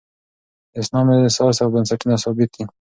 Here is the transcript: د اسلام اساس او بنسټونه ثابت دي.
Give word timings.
د 0.73 0.73
اسلام 0.81 1.07
اساس 1.27 1.55
او 1.63 1.69
بنسټونه 1.73 2.15
ثابت 2.23 2.49
دي. 2.55 2.63